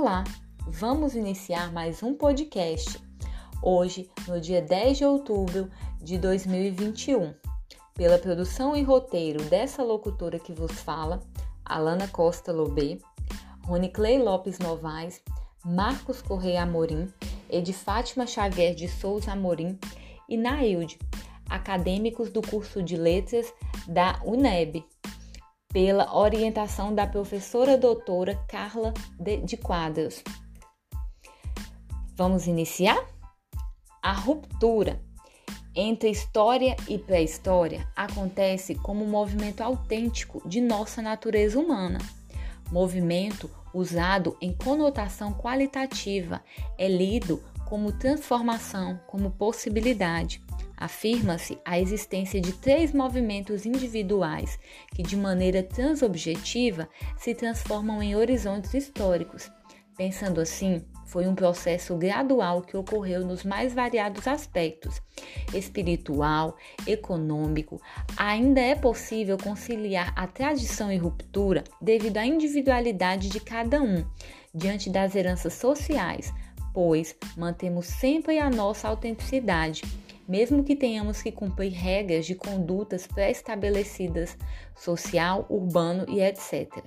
[0.00, 0.22] Olá,
[0.64, 3.02] vamos iniciar mais um podcast.
[3.60, 5.68] Hoje, no dia 10 de outubro
[6.00, 7.34] de 2021,
[7.94, 11.20] pela produção e roteiro dessa locutora que vos fala,
[11.64, 13.00] Alana Costa Lobê,
[13.92, 15.20] Clay Lopes Novaes,
[15.64, 17.12] Marcos Correia Amorim,
[17.72, 19.76] Fátima Xavier de Souza Amorim
[20.28, 20.96] e Nailde,
[21.50, 23.52] acadêmicos do curso de Letras
[23.88, 24.84] da UNEB,
[25.78, 30.24] pela orientação da professora doutora Carla de, Quadros.
[32.16, 33.00] Vamos iniciar?
[34.02, 35.00] A ruptura
[35.76, 41.98] entre história e pré-história acontece como um movimento autêntico de nossa natureza humana.
[42.72, 46.42] Movimento usado em conotação qualitativa
[46.76, 50.42] é lido como transformação, como possibilidade.
[50.80, 54.58] Afirma-se a existência de três movimentos individuais
[54.94, 59.50] que, de maneira transobjetiva, se transformam em horizontes históricos.
[59.96, 65.02] Pensando assim, foi um processo gradual que ocorreu nos mais variados aspectos
[65.52, 66.56] espiritual,
[66.86, 67.80] econômico.
[68.16, 74.04] Ainda é possível conciliar a tradição e ruptura devido à individualidade de cada um
[74.54, 76.32] diante das heranças sociais,
[76.72, 79.82] pois mantemos sempre a nossa autenticidade
[80.28, 84.36] mesmo que tenhamos que cumprir regras de condutas pré-estabelecidas,
[84.76, 86.84] social, urbano e etc.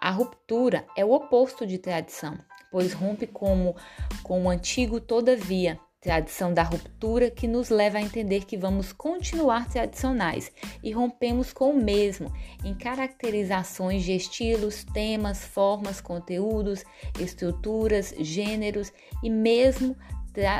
[0.00, 2.36] A ruptura é o oposto de tradição,
[2.72, 3.76] pois rompe como
[4.24, 9.68] com o antigo todavia, tradição da ruptura que nos leva a entender que vamos continuar
[9.68, 10.50] tradicionais
[10.82, 12.32] e rompemos com o mesmo
[12.64, 16.84] em caracterizações de estilos, temas, formas, conteúdos,
[17.20, 19.96] estruturas, gêneros e mesmo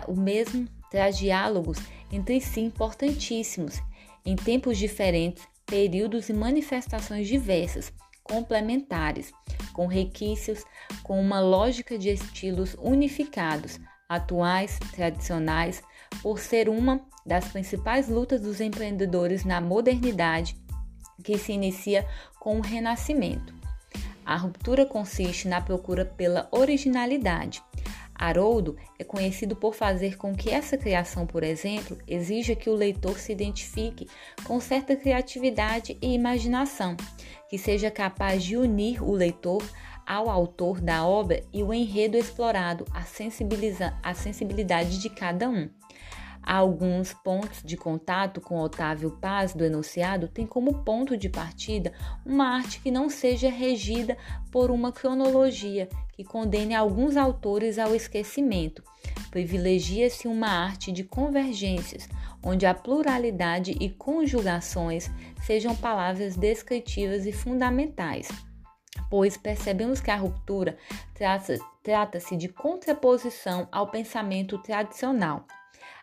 [0.06, 1.79] o mesmo traz diálogos
[2.12, 3.81] entre si importantíssimos,
[4.27, 7.91] em tempos diferentes, períodos e manifestações diversas,
[8.23, 9.33] complementares,
[9.73, 10.62] com requisitos,
[11.03, 15.83] com uma lógica de estilos unificados, atuais, tradicionais,
[16.22, 20.55] por ser uma das principais lutas dos empreendedores na modernidade,
[21.25, 22.06] que se inicia
[22.39, 23.55] com o Renascimento.
[24.27, 27.62] A ruptura consiste na procura pela originalidade,
[28.15, 33.19] Haroldo é conhecido por fazer com que essa criação, por exemplo, exija que o leitor
[33.19, 34.09] se identifique
[34.45, 36.97] com certa criatividade e imaginação,
[37.49, 39.62] que seja capaz de unir o leitor
[40.06, 43.01] ao autor da obra e o enredo explorado, a,
[44.11, 45.69] a sensibilidade de cada um.
[46.42, 51.92] Alguns pontos de contato com Otávio Paz do enunciado têm como ponto de partida
[52.26, 54.16] uma arte que não seja regida
[54.50, 58.82] por uma cronologia que condene alguns autores ao esquecimento.
[59.30, 62.08] Privilegia-se uma arte de convergências,
[62.42, 65.10] onde a pluralidade e conjugações
[65.42, 68.28] sejam palavras descritivas e fundamentais
[69.09, 70.78] pois percebemos que a ruptura
[71.82, 75.47] trata-se de contraposição ao pensamento tradicional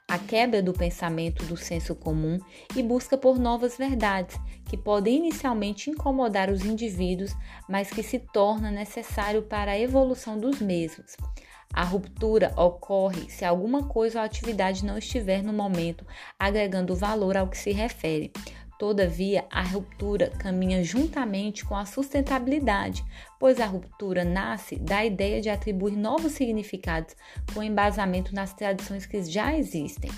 [0.09, 2.39] a quebra do pensamento do senso comum
[2.75, 7.35] e busca por novas verdades que podem inicialmente incomodar os indivíduos,
[7.69, 11.15] mas que se torna necessário para a evolução dos mesmos.
[11.71, 16.03] A ruptura ocorre se alguma coisa ou atividade não estiver no momento
[16.39, 18.31] agregando valor ao que se refere.
[18.79, 23.03] Todavia, a ruptura caminha juntamente com a sustentabilidade,
[23.37, 27.13] pois a ruptura nasce da ideia de atribuir novos significados
[27.53, 30.09] com embasamento nas tradições que já existem.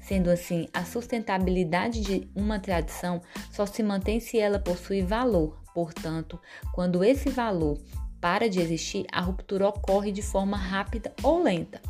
[0.00, 3.20] Sendo assim, a sustentabilidade de uma tradição
[3.50, 5.60] só se mantém se ela possui valor.
[5.74, 6.40] Portanto,
[6.72, 7.80] quando esse valor
[8.20, 11.82] para de existir, a ruptura ocorre de forma rápida ou lenta.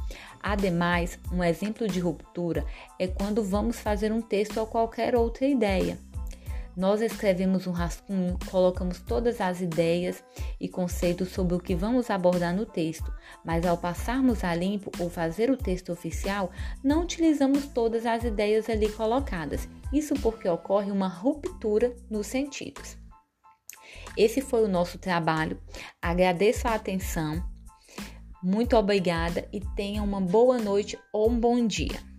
[0.42, 2.64] Ademais, um exemplo de ruptura
[2.98, 5.98] é quando vamos fazer um texto ou qualquer outra ideia.
[6.76, 10.24] Nós escrevemos um rascunho, colocamos todas as ideias
[10.60, 13.12] e conceitos sobre o que vamos abordar no texto,
[13.44, 16.50] mas ao passarmos a limpo ou fazer o texto oficial,
[16.82, 19.68] não utilizamos todas as ideias ali colocadas.
[19.92, 22.96] Isso porque ocorre uma ruptura nos sentidos.
[24.16, 25.60] Esse foi o nosso trabalho.
[26.02, 27.42] Agradeço a atenção.
[28.42, 32.13] Muito obrigada e tenha uma boa noite ou um bom dia.